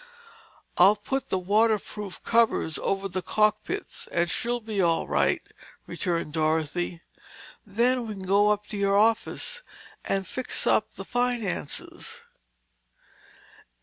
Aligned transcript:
"I'll 0.79 0.95
pull 0.95 1.19
the 1.19 1.37
waterproof 1.37 2.23
covers 2.23 2.79
over 2.79 3.07
the 3.07 3.21
cockpits 3.21 4.07
and 4.11 4.27
she'll 4.31 4.59
be 4.59 4.81
all 4.81 5.07
right," 5.07 5.43
returned 5.85 6.33
Dorothy. 6.33 7.03
"Then 7.67 8.07
we 8.07 8.13
can 8.15 8.23
go 8.23 8.49
up 8.49 8.65
to 8.69 8.77
your 8.77 8.97
office 8.97 9.61
and 10.03 10.25
fix 10.25 10.65
up 10.65 10.95
the 10.95 11.05
finances." 11.05 12.21